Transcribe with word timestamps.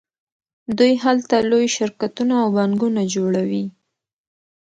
دوی 0.77 0.93
هلته 1.03 1.35
لوی 1.51 1.67
شرکتونه 1.75 2.33
او 2.43 2.47
بانکونه 2.57 3.01
جوړوي 3.13 3.65